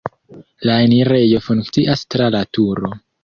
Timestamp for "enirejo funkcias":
0.85-2.03